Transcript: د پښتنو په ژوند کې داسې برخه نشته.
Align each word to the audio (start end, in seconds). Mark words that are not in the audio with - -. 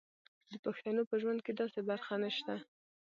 د 0.51 0.53
پښتنو 0.65 1.01
په 1.09 1.15
ژوند 1.21 1.39
کې 1.45 1.53
داسې 1.59 1.79
برخه 1.89 2.13
نشته. 2.23 2.55